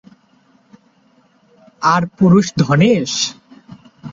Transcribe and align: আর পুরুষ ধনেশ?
আর 1.83 2.01
পুরুষ 2.17 2.45
ধনেশ? 2.61 3.11